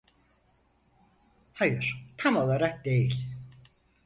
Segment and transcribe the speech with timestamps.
[1.53, 3.25] Hayır, tam olarak değil.